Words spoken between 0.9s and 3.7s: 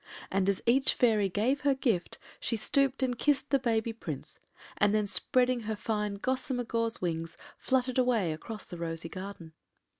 fairy gave her gift she stooped and kissed the